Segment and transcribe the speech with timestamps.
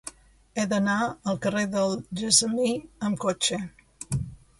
[0.59, 0.95] He d'anar
[1.33, 2.71] al carrer del Gessamí
[3.11, 3.61] amb cotxe.